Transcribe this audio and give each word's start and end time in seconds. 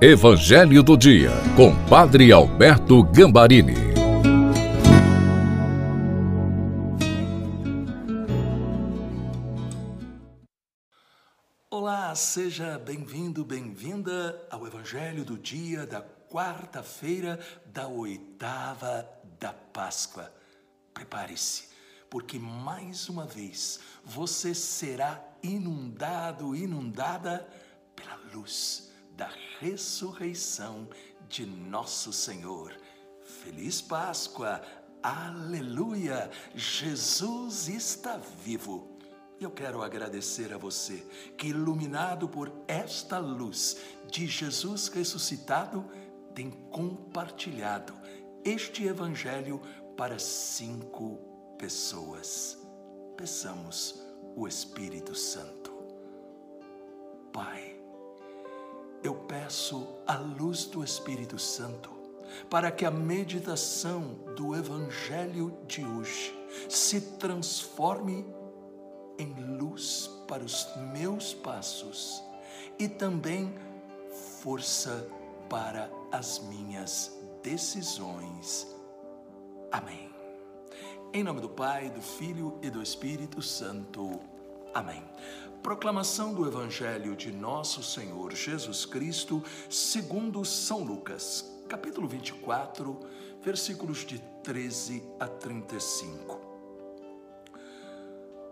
Evangelho 0.00 0.80
do 0.80 0.96
Dia, 0.96 1.32
com 1.56 1.74
Padre 1.88 2.30
Alberto 2.30 3.02
Gambarini. 3.02 3.74
Olá, 11.68 12.14
seja 12.14 12.78
bem-vindo, 12.78 13.44
bem-vinda 13.44 14.40
ao 14.48 14.64
Evangelho 14.68 15.24
do 15.24 15.36
Dia 15.36 15.84
da 15.84 16.00
quarta-feira 16.30 17.40
da 17.66 17.88
oitava 17.88 19.04
da 19.40 19.52
Páscoa. 19.52 20.32
Prepare-se, 20.94 21.70
porque 22.08 22.38
mais 22.38 23.08
uma 23.08 23.26
vez 23.26 23.80
você 24.04 24.54
será 24.54 25.20
inundado, 25.42 26.54
inundada 26.54 27.44
pela 27.96 28.16
luz 28.32 28.87
da 29.18 29.28
ressurreição 29.58 30.88
de 31.28 31.44
nosso 31.44 32.12
Senhor. 32.12 32.72
Feliz 33.42 33.82
Páscoa! 33.82 34.62
Aleluia! 35.02 36.30
Jesus 36.54 37.68
está 37.68 38.16
vivo. 38.16 38.96
Eu 39.40 39.50
quero 39.50 39.82
agradecer 39.82 40.54
a 40.54 40.56
você 40.56 41.04
que, 41.36 41.48
iluminado 41.48 42.28
por 42.28 42.52
esta 42.68 43.18
luz 43.18 43.78
de 44.08 44.28
Jesus 44.28 44.86
ressuscitado, 44.86 45.84
tem 46.32 46.52
compartilhado 46.70 47.94
este 48.44 48.84
Evangelho 48.84 49.60
para 49.96 50.16
cinco 50.20 51.18
pessoas. 51.58 52.56
Peçamos 53.16 54.00
o 54.36 54.46
Espírito 54.46 55.16
Santo. 55.16 55.72
Pai, 57.32 57.67
eu 59.02 59.14
peço 59.14 59.86
a 60.06 60.16
luz 60.16 60.64
do 60.64 60.82
Espírito 60.82 61.38
Santo 61.38 61.90
para 62.50 62.70
que 62.70 62.84
a 62.84 62.90
meditação 62.90 64.14
do 64.36 64.54
Evangelho 64.54 65.56
de 65.66 65.84
hoje 65.84 66.34
se 66.68 67.00
transforme 67.18 68.26
em 69.18 69.34
luz 69.58 70.10
para 70.26 70.44
os 70.44 70.68
meus 70.92 71.34
passos 71.34 72.22
e 72.78 72.88
também 72.88 73.54
força 74.40 75.08
para 75.48 75.90
as 76.12 76.38
minhas 76.40 77.12
decisões. 77.42 78.66
Amém. 79.72 80.08
Em 81.12 81.24
nome 81.24 81.40
do 81.40 81.48
Pai, 81.48 81.90
do 81.90 82.02
Filho 82.02 82.58
e 82.62 82.70
do 82.70 82.82
Espírito 82.82 83.40
Santo. 83.42 84.37
Amém. 84.74 85.02
Proclamação 85.62 86.32
do 86.32 86.46
Evangelho 86.46 87.16
de 87.16 87.32
Nosso 87.32 87.82
Senhor 87.82 88.34
Jesus 88.34 88.84
Cristo, 88.84 89.42
segundo 89.68 90.44
São 90.44 90.84
Lucas, 90.84 91.44
capítulo 91.68 92.06
24, 92.06 92.98
versículos 93.42 94.04
de 94.06 94.18
13 94.42 95.02
a 95.18 95.26
35. 95.26 96.40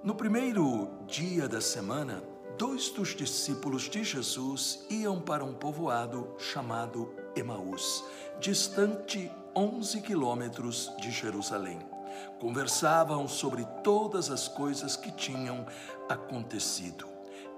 No 0.03 0.15
primeiro 0.15 0.89
dia 1.07 1.49
da 1.49 1.61
semana, 1.61 2.23
dois 2.59 2.91
dos 2.91 3.15
discípulos 3.15 3.89
de 3.89 4.03
Jesus 4.03 4.85
iam 4.91 5.21
para 5.21 5.45
um 5.45 5.55
povoado 5.55 6.35
chamado 6.39 7.13
Emaús, 7.35 8.05
distante 8.41 9.31
11 9.55 10.01
quilômetros 10.03 10.93
de 11.01 11.11
Jerusalém. 11.11 11.96
Conversavam 12.41 13.27
sobre 13.27 13.65
todas 13.83 14.31
as 14.31 14.49
coisas 14.49 14.97
que 14.97 15.11
tinham 15.11 15.67
acontecido. 16.09 17.07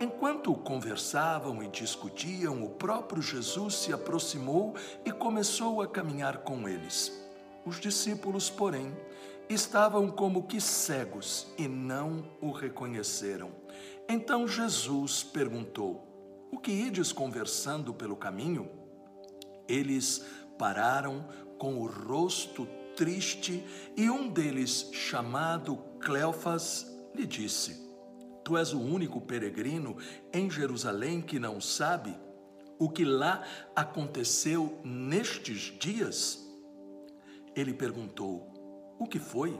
Enquanto 0.00 0.54
conversavam 0.54 1.60
e 1.62 1.68
discutiam, 1.68 2.62
o 2.62 2.70
próprio 2.70 3.20
Jesus 3.20 3.74
se 3.74 3.92
aproximou 3.92 4.76
e 5.04 5.10
começou 5.10 5.82
a 5.82 5.88
caminhar 5.88 6.38
com 6.38 6.68
eles. 6.68 7.12
Os 7.64 7.80
discípulos, 7.80 8.48
porém, 8.48 8.96
estavam 9.48 10.08
como 10.08 10.46
que 10.46 10.60
cegos 10.60 11.48
e 11.58 11.66
não 11.66 12.30
o 12.40 12.52
reconheceram. 12.52 13.50
Então 14.08 14.46
Jesus 14.46 15.24
perguntou: 15.24 16.06
O 16.52 16.58
que 16.58 16.70
ides 16.70 17.12
conversando 17.12 17.92
pelo 17.92 18.16
caminho? 18.16 18.70
Eles 19.66 20.24
pararam 20.56 21.28
com 21.58 21.78
o 21.78 21.86
rosto 21.86 22.68
triste, 22.98 23.64
e 23.96 24.10
um 24.10 24.28
deles, 24.28 24.90
chamado 24.92 25.76
Cleofas, 26.00 26.84
lhe 27.14 27.24
disse: 27.24 27.80
Tu 28.44 28.56
és 28.56 28.72
o 28.72 28.80
único 28.80 29.20
peregrino 29.20 29.96
em 30.32 30.50
Jerusalém 30.50 31.22
que 31.22 31.38
não 31.38 31.60
sabe 31.60 32.12
o 32.76 32.90
que 32.90 33.04
lá 33.04 33.44
aconteceu 33.76 34.80
nestes 34.82 35.78
dias? 35.78 36.44
Ele 37.54 37.72
perguntou: 37.72 38.96
O 38.98 39.06
que 39.06 39.20
foi? 39.20 39.56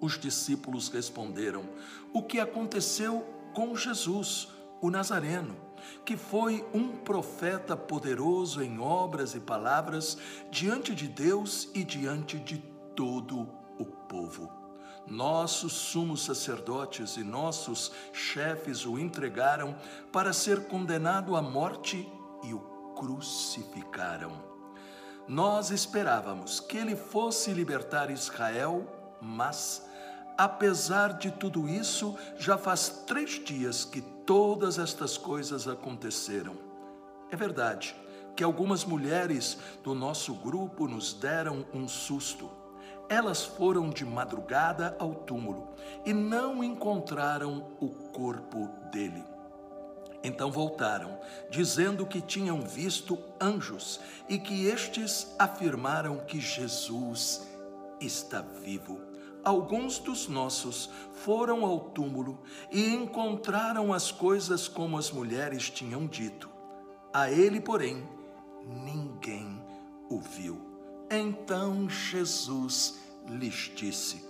Os 0.00 0.18
discípulos 0.18 0.88
responderam: 0.88 1.68
O 2.14 2.22
que 2.22 2.40
aconteceu 2.40 3.20
com 3.54 3.76
Jesus, 3.76 4.48
o 4.80 4.90
Nazareno 4.90 5.65
que 6.04 6.16
foi 6.16 6.64
um 6.72 6.88
profeta 6.88 7.76
poderoso 7.76 8.62
em 8.62 8.78
obras 8.78 9.34
e 9.34 9.40
palavras 9.40 10.16
diante 10.50 10.94
de 10.94 11.08
Deus 11.08 11.68
e 11.74 11.84
diante 11.84 12.38
de 12.38 12.58
todo 12.94 13.48
o 13.78 13.84
povo. 13.84 14.50
Nossos 15.06 15.72
sumos 15.72 16.24
sacerdotes 16.24 17.16
e 17.16 17.22
nossos 17.22 17.92
chefes 18.12 18.84
o 18.84 18.98
entregaram 18.98 19.76
para 20.10 20.32
ser 20.32 20.66
condenado 20.66 21.36
à 21.36 21.42
morte 21.42 22.08
e 22.42 22.52
o 22.52 22.60
crucificaram. 22.96 24.32
Nós 25.28 25.70
esperávamos 25.70 26.60
que 26.60 26.76
ele 26.76 26.96
fosse 26.96 27.52
libertar 27.52 28.10
Israel, 28.10 28.86
mas 29.20 29.84
Apesar 30.36 31.14
de 31.14 31.30
tudo 31.30 31.66
isso, 31.66 32.14
já 32.36 32.58
faz 32.58 33.04
três 33.06 33.42
dias 33.42 33.86
que 33.86 34.02
todas 34.02 34.78
estas 34.78 35.16
coisas 35.16 35.66
aconteceram. 35.66 36.54
É 37.30 37.36
verdade 37.36 37.96
que 38.34 38.44
algumas 38.44 38.84
mulheres 38.84 39.56
do 39.82 39.94
nosso 39.94 40.34
grupo 40.34 40.86
nos 40.86 41.14
deram 41.14 41.64
um 41.72 41.88
susto. 41.88 42.50
Elas 43.08 43.44
foram 43.44 43.88
de 43.88 44.04
madrugada 44.04 44.94
ao 44.98 45.14
túmulo 45.14 45.68
e 46.04 46.12
não 46.12 46.62
encontraram 46.62 47.68
o 47.80 47.88
corpo 47.88 48.68
dele. 48.92 49.24
Então 50.22 50.50
voltaram, 50.50 51.18
dizendo 51.48 52.04
que 52.04 52.20
tinham 52.20 52.60
visto 52.60 53.18
anjos 53.40 54.00
e 54.28 54.38
que 54.38 54.66
estes 54.66 55.34
afirmaram 55.38 56.18
que 56.18 56.40
Jesus 56.40 57.46
está 58.00 58.42
vivo 58.42 59.15
alguns 59.46 60.00
dos 60.00 60.26
nossos 60.26 60.90
foram 61.12 61.64
ao 61.64 61.78
túmulo 61.78 62.42
e 62.72 62.92
encontraram 62.92 63.92
as 63.92 64.10
coisas 64.10 64.66
como 64.66 64.98
as 64.98 65.12
mulheres 65.12 65.70
tinham 65.70 66.04
dito. 66.04 66.50
A 67.14 67.30
ele, 67.30 67.60
porém, 67.60 68.02
ninguém 68.84 69.62
o 70.10 70.18
viu. 70.18 70.60
Então 71.08 71.88
Jesus 71.88 72.98
lhes 73.28 73.70
disse: 73.76 74.24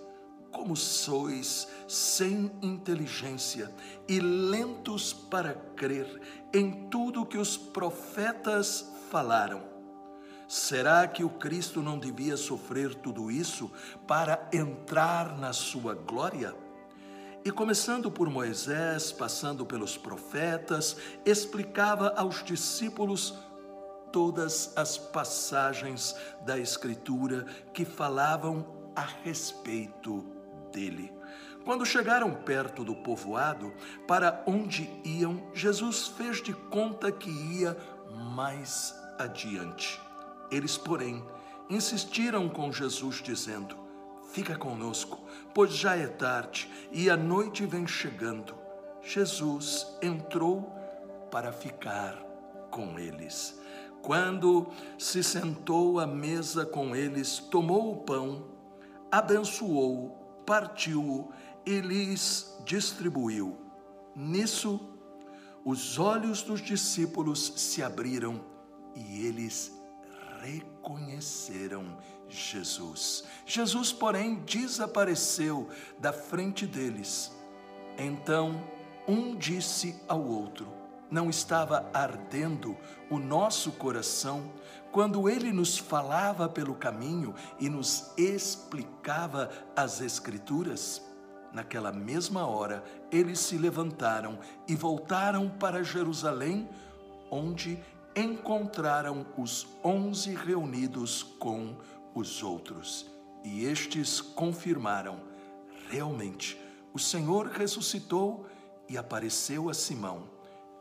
Como 0.53 0.77
sois 0.77 1.66
sem 1.88 2.53
inteligência 2.60 3.75
e 4.06 4.21
lentos 4.21 5.15
para 5.15 5.54
crer 5.54 6.21
em 6.53 6.91
tudo 6.91 7.25
que 7.25 7.38
os 7.38 7.56
profetas 7.56 8.93
falaram. 9.10 9.75
Será 10.48 11.08
que 11.08 11.24
o 11.24 11.30
Cristo 11.30 11.82
não 11.82 11.98
devia 11.98 12.36
sofrer 12.36 12.94
tudo 12.94 13.30
isso 13.30 13.70
para 14.06 14.48
entrar 14.52 15.36
na 15.36 15.52
sua 15.52 15.94
glória? 15.94 16.54
E 17.44 17.50
começando 17.50 18.10
por 18.10 18.30
Moisés, 18.30 19.10
passando 19.10 19.66
pelos 19.66 19.96
profetas, 19.96 20.96
explicava 21.24 22.12
aos 22.16 22.44
discípulos 22.44 23.34
todas 24.12 24.72
as 24.76 24.97
passagens 24.97 26.15
da 26.44 26.59
Escritura 26.59 27.44
que 27.72 27.84
falavam 27.84 28.66
a 28.94 29.03
respeito 29.24 30.24
dele. 30.72 31.12
Quando 31.65 31.84
chegaram 31.84 32.32
perto 32.32 32.84
do 32.84 32.94
povoado 32.94 33.74
para 34.06 34.44
onde 34.47 34.88
iam, 35.04 35.50
Jesus 35.53 36.06
fez 36.06 36.41
de 36.41 36.53
conta 36.53 37.10
que 37.10 37.30
ia 37.30 37.76
mais 38.09 38.94
adiante. 39.18 40.05
Eles, 40.51 40.77
porém, 40.77 41.25
insistiram 41.69 42.48
com 42.48 42.72
Jesus, 42.72 43.22
dizendo: 43.22 43.77
Fica 44.33 44.57
conosco, 44.57 45.21
pois 45.54 45.72
já 45.72 45.97
é 45.97 46.07
tarde 46.07 46.71
e 46.93 47.09
a 47.09 47.16
noite 47.16 47.65
vem 47.65 47.87
chegando. 47.87 48.54
Jesus 49.03 49.87
entrou 50.03 50.72
para 51.31 51.53
ficar 51.53 52.15
com 52.71 52.98
eles. 52.98 53.59
Quando 54.03 54.69
se 54.98 55.22
sentou 55.22 55.98
à 55.98 56.07
mesa 56.07 56.65
com 56.65 56.95
eles, 56.95 57.39
tomou 57.39 57.93
o 57.93 57.97
pão, 57.97 58.47
abençoou, 59.10 60.43
partiu-o 60.47 61.33
e 61.65 61.81
lhes 61.81 62.57
distribuiu. 62.65 63.57
Nisso, 64.15 64.81
os 65.65 65.98
olhos 65.98 66.43
dos 66.43 66.60
discípulos 66.60 67.53
se 67.57 67.83
abriram 67.83 68.41
e 68.95 69.27
eles 69.27 69.72
reconheceram 70.47 71.97
Jesus. 72.28 73.25
Jesus, 73.45 73.93
porém, 73.93 74.37
desapareceu 74.45 75.69
da 75.98 76.13
frente 76.13 76.66
deles. 76.66 77.33
Então, 77.98 78.63
um 79.07 79.37
disse 79.37 80.01
ao 80.09 80.22
outro: 80.25 80.69
Não 81.10 81.28
estava 81.28 81.89
ardendo 81.93 82.77
o 83.10 83.19
nosso 83.19 83.72
coração 83.72 84.53
quando 84.93 85.28
ele 85.28 85.53
nos 85.53 85.77
falava 85.78 86.48
pelo 86.48 86.75
caminho 86.75 87.34
e 87.59 87.69
nos 87.69 88.13
explicava 88.16 89.51
as 89.75 90.01
Escrituras? 90.01 91.03
Naquela 91.53 91.93
mesma 91.93 92.47
hora, 92.47 92.84
eles 93.10 93.39
se 93.39 93.57
levantaram 93.57 94.39
e 94.69 94.75
voltaram 94.75 95.48
para 95.48 95.83
Jerusalém, 95.83 96.69
onde 97.31 97.83
encontraram 98.16 99.27
os 99.36 99.66
onze 99.84 100.34
reunidos 100.34 101.22
com 101.22 101.77
os 102.15 102.42
outros. 102.42 103.07
E 103.45 103.65
estes 103.65 104.21
confirmaram: 104.21 105.21
realmente, 105.91 106.59
o 106.95 106.98
Senhor 106.98 107.48
ressuscitou 107.48 108.47
e 108.89 108.97
apareceu 108.97 109.68
a 109.68 109.74
Simão. 109.74 110.30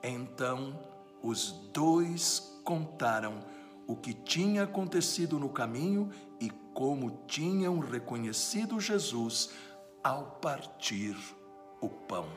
Então 0.02 0.80
os 1.22 1.52
dois 1.74 2.60
contaram 2.64 3.40
o 3.88 3.96
que 3.96 4.14
tinha 4.14 4.64
acontecido 4.64 5.38
no 5.38 5.50
caminho 5.50 6.10
e 6.40 6.50
como 6.74 7.24
tinham 7.28 7.80
reconhecido 7.80 8.80
Jesus 8.80 9.50
ao 10.04 10.38
partir 10.40 11.16
o 11.82 11.90
pão. 11.90 12.28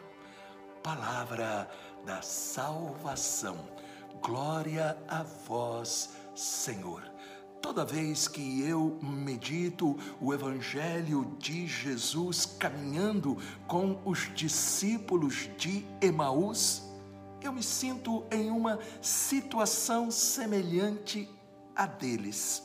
Palavra 0.83 1.69
da 2.05 2.23
salvação. 2.23 3.57
Glória 4.23 4.97
a 5.09 5.23
vós, 5.23 6.11
Senhor. 6.35 7.03
Toda 7.61 7.85
vez 7.85 8.29
que 8.29 8.63
eu 8.63 8.99
medito 9.03 9.97
o 10.21 10.33
Evangelho 10.33 11.37
de 11.39 11.67
Jesus 11.67 12.47
caminhando 12.47 13.37
com 13.67 14.01
os 14.05 14.33
discípulos 14.35 15.51
de 15.57 15.85
Emaús, 16.01 16.83
eu 17.43 17.53
me 17.53 17.63
sinto 17.63 18.25
em 18.31 18.51
uma 18.51 18.79
situação 19.03 20.11
semelhante 20.11 21.29
a 21.75 21.87
deles. 21.87 22.63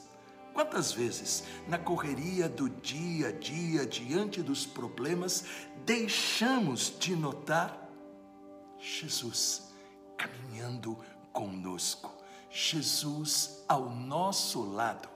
Quantas 0.53 0.91
vezes, 0.91 1.43
na 1.67 1.79
correria 1.79 2.47
do 2.47 2.69
dia 2.69 3.29
a 3.29 3.31
dia, 3.31 3.85
diante 3.85 4.41
dos 4.41 4.65
problemas, 4.65 5.43
deixamos 5.83 6.93
de 6.99 7.15
notar 7.15 7.89
Jesus 8.77 9.73
caminhando 10.15 10.97
conosco, 11.33 12.13
Jesus 12.49 13.63
ao 13.67 13.89
nosso 13.89 14.63
lado. 14.63 15.09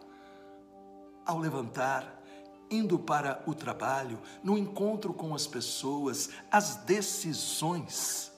Ao 1.26 1.38
levantar, 1.38 2.22
indo 2.70 2.98
para 2.98 3.44
o 3.46 3.54
trabalho, 3.54 4.20
no 4.44 4.58
encontro 4.58 5.14
com 5.14 5.34
as 5.34 5.46
pessoas, 5.46 6.30
as 6.52 6.78
decisões. 6.78 8.32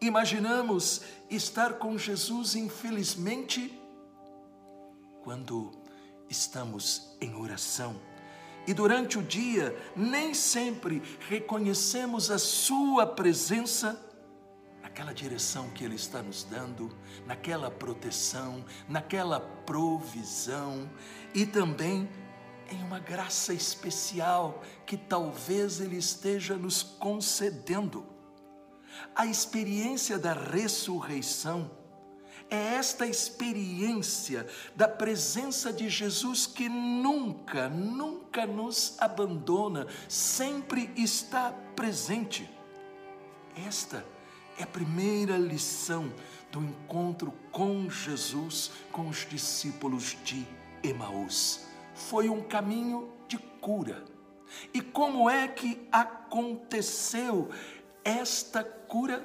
Imaginamos 0.00 1.02
estar 1.28 1.74
com 1.74 1.98
Jesus, 1.98 2.54
infelizmente, 2.54 3.78
quando 5.22 5.72
estamos 6.28 7.16
em 7.20 7.34
oração. 7.34 7.96
E 8.66 8.74
durante 8.74 9.18
o 9.18 9.22
dia, 9.22 9.76
nem 9.96 10.34
sempre 10.34 11.02
reconhecemos 11.28 12.30
a 12.30 12.38
Sua 12.38 13.06
presença 13.06 14.07
naquela 14.98 15.14
direção 15.14 15.70
que 15.70 15.84
Ele 15.84 15.94
está 15.94 16.20
nos 16.20 16.42
dando, 16.42 16.90
naquela 17.24 17.70
proteção, 17.70 18.64
naquela 18.88 19.38
provisão 19.38 20.90
e 21.32 21.46
também 21.46 22.08
em 22.68 22.82
uma 22.82 22.98
graça 22.98 23.54
especial 23.54 24.60
que 24.84 24.96
talvez 24.96 25.78
Ele 25.78 25.96
esteja 25.96 26.56
nos 26.56 26.82
concedendo. 26.82 28.04
A 29.14 29.24
experiência 29.24 30.18
da 30.18 30.32
ressurreição 30.32 31.70
é 32.50 32.74
esta 32.74 33.06
experiência 33.06 34.48
da 34.74 34.88
presença 34.88 35.72
de 35.72 35.88
Jesus 35.88 36.44
que 36.44 36.68
nunca, 36.68 37.68
nunca 37.68 38.44
nos 38.48 38.96
abandona, 38.98 39.86
sempre 40.08 40.90
está 40.96 41.52
presente. 41.76 42.50
Esta 43.64 44.04
é 44.58 44.64
a 44.64 44.66
primeira 44.66 45.36
lição 45.36 46.12
do 46.50 46.60
encontro 46.60 47.32
com 47.52 47.88
Jesus 47.88 48.72
com 48.90 49.08
os 49.08 49.26
discípulos 49.28 50.16
de 50.24 50.44
Emaús. 50.82 51.66
Foi 51.94 52.28
um 52.28 52.42
caminho 52.42 53.08
de 53.28 53.38
cura. 53.38 54.04
E 54.74 54.80
como 54.80 55.30
é 55.30 55.46
que 55.46 55.86
aconteceu 55.92 57.50
esta 58.04 58.64
cura? 58.64 59.22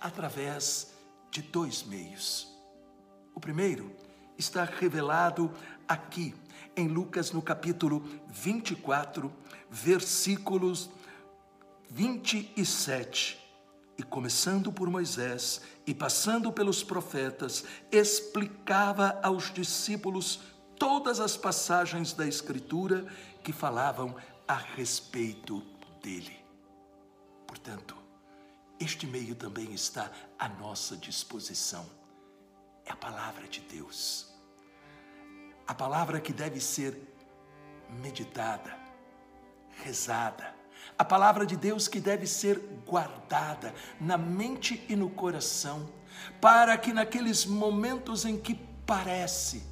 Através 0.00 0.92
de 1.30 1.40
dois 1.42 1.82
meios. 1.82 2.48
O 3.34 3.40
primeiro 3.40 3.90
está 4.36 4.64
revelado 4.64 5.50
aqui 5.88 6.34
em 6.76 6.88
Lucas 6.88 7.30
no 7.32 7.40
capítulo 7.40 8.04
24, 8.28 9.32
versículos 9.70 10.90
27. 11.88 13.41
E 14.02 14.04
começando 14.04 14.72
por 14.72 14.90
Moisés 14.90 15.60
e 15.86 15.94
passando 15.94 16.52
pelos 16.52 16.82
profetas, 16.82 17.64
explicava 17.92 19.16
aos 19.22 19.54
discípulos 19.54 20.40
todas 20.76 21.20
as 21.20 21.36
passagens 21.36 22.12
da 22.12 22.26
Escritura 22.26 23.06
que 23.44 23.52
falavam 23.52 24.16
a 24.48 24.56
respeito 24.56 25.62
dele. 26.02 26.36
Portanto, 27.46 27.96
este 28.80 29.06
meio 29.06 29.36
também 29.36 29.72
está 29.72 30.10
à 30.36 30.48
nossa 30.48 30.96
disposição. 30.96 31.88
É 32.84 32.90
a 32.90 32.96
palavra 32.96 33.46
de 33.46 33.60
Deus. 33.60 34.34
A 35.64 35.74
palavra 35.74 36.20
que 36.20 36.32
deve 36.32 36.58
ser 36.58 37.00
meditada, 38.02 38.76
rezada. 39.84 40.61
A 40.98 41.04
palavra 41.04 41.46
de 41.46 41.56
Deus 41.56 41.88
que 41.88 42.00
deve 42.00 42.26
ser 42.26 42.58
guardada 42.86 43.74
na 44.00 44.16
mente 44.16 44.84
e 44.88 44.94
no 44.94 45.10
coração, 45.10 45.88
para 46.40 46.76
que 46.76 46.92
naqueles 46.92 47.44
momentos 47.44 48.24
em 48.24 48.38
que 48.38 48.54
parece 48.86 49.62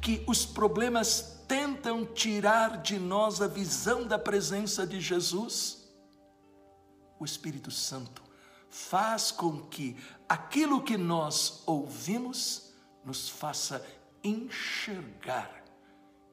que 0.00 0.22
os 0.26 0.44
problemas 0.44 1.42
tentam 1.48 2.04
tirar 2.04 2.82
de 2.82 2.98
nós 2.98 3.40
a 3.40 3.46
visão 3.46 4.06
da 4.06 4.18
presença 4.18 4.86
de 4.86 5.00
Jesus, 5.00 5.86
o 7.18 7.24
Espírito 7.24 7.70
Santo 7.70 8.22
faz 8.68 9.30
com 9.30 9.60
que 9.60 9.96
aquilo 10.28 10.82
que 10.82 10.98
nós 10.98 11.62
ouvimos 11.66 12.74
nos 13.04 13.28
faça 13.28 13.84
enxergar 14.22 15.64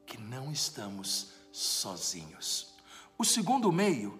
que 0.06 0.20
não 0.20 0.52
estamos 0.52 1.30
sozinhos. 1.52 2.74
O 3.18 3.24
segundo 3.24 3.72
meio, 3.72 4.20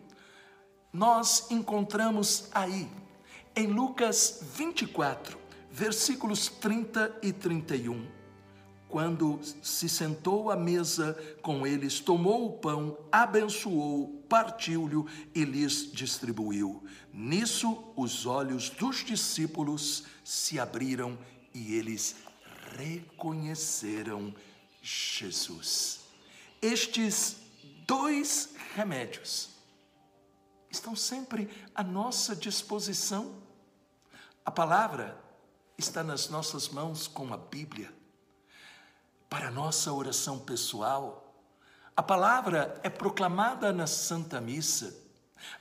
nós 0.94 1.50
encontramos 1.50 2.50
aí, 2.54 2.88
em 3.56 3.68
Lucas 3.68 4.42
24, 4.56 5.38
versículos 5.72 6.48
30 6.48 7.20
e 7.24 7.34
31 7.34 8.24
quando 8.94 9.40
se 9.64 9.90
sentou 9.90 10.52
à 10.52 10.56
mesa 10.56 11.18
com 11.42 11.66
eles, 11.66 12.00
tomou 12.00 12.46
o 12.46 12.60
pão, 12.60 12.96
abençoou, 13.12 14.24
partiu-lhe 14.30 15.04
e 15.34 15.44
lhes 15.44 15.92
distribuiu. 15.92 16.84
Nisso, 17.12 17.84
os 17.96 18.28
olhos 18.28 18.70
dos 18.70 19.04
discípulos 19.04 20.04
se 20.24 20.60
abriram 20.60 21.18
e 21.56 21.74
eles 21.74 22.18
reconheceram 22.78 24.32
Jesus. 24.80 26.02
Estes 26.62 27.38
dois 27.88 28.52
remédios 28.76 29.53
estão 30.74 30.96
sempre 30.96 31.50
à 31.74 31.84
nossa 31.84 32.36
disposição. 32.36 33.36
A 34.44 34.52
palavra 34.52 35.18
está 35.78 36.04
nas 36.04 36.30
nossas 36.30 36.68
mãos 36.70 37.08
com 37.08 37.32
a 37.34 37.38
Bíblia 37.38 37.94
para 39.30 39.48
a 39.48 39.52
nossa 39.52 39.94
oração 39.94 40.40
pessoal. 40.40 41.34
A 41.96 42.02
palavra 42.04 42.80
é 42.84 42.90
proclamada 42.90 43.72
na 43.72 43.88
Santa 43.88 44.42
Missa. 44.42 44.96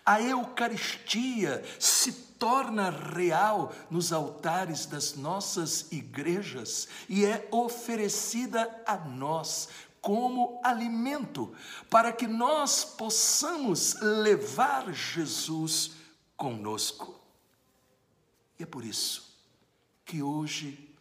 A 0.04 0.20
Eucaristia 0.20 1.62
se 1.78 2.12
torna 2.12 2.90
real 2.90 3.72
nos 3.90 4.12
altares 4.12 4.86
das 4.86 5.14
nossas 5.14 5.92
igrejas 5.92 6.88
e 7.08 7.24
é 7.24 7.48
oferecida 7.50 8.82
a 8.86 8.96
nós 8.96 9.68
como 10.02 10.60
alimento 10.64 11.54
para 11.88 12.12
que 12.12 12.26
nós 12.26 12.84
possamos 12.84 13.94
levar 14.00 14.92
Jesus 14.92 15.92
conosco. 16.36 17.20
E 18.58 18.64
é 18.64 18.66
por 18.66 18.84
isso 18.84 19.32
que 20.04 20.20
hoje 20.20 20.92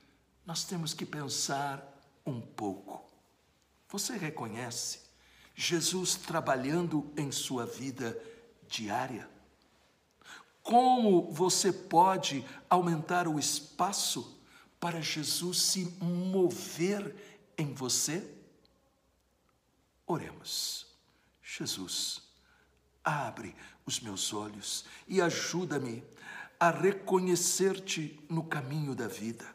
nós 0.46 0.64
temos 0.64 0.94
que 0.94 1.06
pensar 1.06 1.84
um 2.24 2.40
pouco. 2.40 3.04
Você 3.90 4.16
reconhece 4.16 5.00
Jesus 5.56 6.16
trabalhando 6.16 7.12
em 7.18 7.32
sua 7.32 7.66
vida 7.66 8.18
diária? 8.68 9.28
Como 10.62 11.32
você 11.32 11.74
pode 11.74 12.46
aumentar 12.70 13.28
o 13.28 13.40
espaço 13.40 14.40
para 14.80 15.02
Jesus 15.02 15.60
se 15.60 15.86
mover 16.00 17.16
em 17.58 17.74
você? 17.74 18.41
Oremos. 20.12 20.88
Jesus, 21.42 22.22
abre 23.02 23.56
os 23.86 24.02
meus 24.02 24.34
olhos 24.34 24.84
e 25.08 25.22
ajuda-me 25.22 26.04
a 26.60 26.70
reconhecer-te 26.70 28.20
no 28.30 28.44
caminho 28.44 28.94
da 28.94 29.08
vida. 29.08 29.46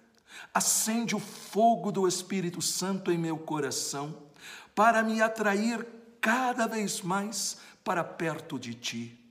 Acende 0.54 1.14
o 1.14 1.20
fogo 1.20 1.92
do 1.92 2.08
Espírito 2.08 2.62
Santo 2.62 3.12
em 3.12 3.18
meu 3.18 3.36
coração 3.36 4.30
para 4.75 5.02
me 5.02 5.20
atrair 5.20 5.86
cada 6.22 6.66
vez 6.66 7.02
mais 7.02 7.58
para 7.84 8.02
perto 8.02 8.58
de 8.58 8.72
ti. 8.72 9.30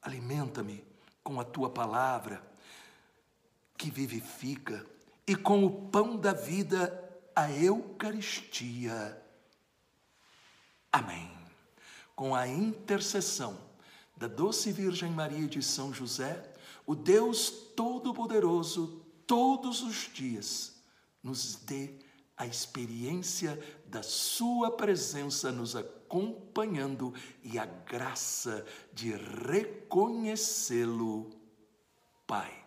Alimenta-me 0.00 0.84
com 1.24 1.40
a 1.40 1.44
tua 1.44 1.70
palavra 1.70 2.40
que 3.76 3.90
vivifica 3.90 4.86
e 5.26 5.34
com 5.34 5.64
o 5.64 5.88
pão 5.88 6.16
da 6.16 6.32
vida, 6.32 7.20
a 7.34 7.50
Eucaristia. 7.50 9.20
Amém. 10.92 11.30
Com 12.14 12.34
a 12.34 12.46
intercessão 12.46 13.58
da 14.16 14.26
doce 14.26 14.72
Virgem 14.72 15.10
Maria 15.10 15.46
de 15.46 15.62
São 15.62 15.94
José, 15.94 16.52
o 16.86 16.94
Deus 16.94 17.50
Todo-Poderoso, 17.76 19.02
todos 19.26 19.82
os 19.82 20.10
dias, 20.12 20.74
nos 21.22 21.56
dê 21.56 21.94
a 22.36 22.46
experiência 22.46 23.58
da 23.86 24.02
Sua 24.02 24.70
presença 24.70 25.50
nos 25.52 25.76
acompanhando 25.76 27.14
e 27.42 27.58
a 27.58 27.66
graça 27.66 28.66
de 28.92 29.12
reconhecê-lo, 29.12 31.30
Pai, 32.26 32.62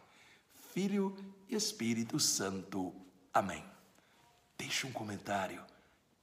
Filho 0.74 1.16
e 1.50 1.56
Espírito 1.56 2.20
Santo. 2.20 2.94
Amém. 3.34 3.64
Deixe 4.58 4.88
um 4.88 4.92
comentário 4.92 5.73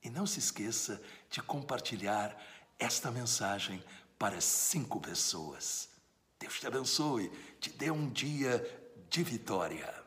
e 0.02 0.11
não 0.11 0.26
se 0.26 0.38
esqueça 0.38 1.00
de 1.30 1.42
compartilhar 1.42 2.37
esta 2.78 3.11
mensagem 3.11 3.83
para 4.19 4.40
cinco 4.40 5.00
pessoas. 5.00 5.88
Deus 6.38 6.59
te 6.59 6.66
abençoe, 6.66 7.30
te 7.61 7.71
dê 7.71 7.90
um 7.90 8.09
dia 8.09 8.64
de 9.11 9.23
vitória. 9.23 10.00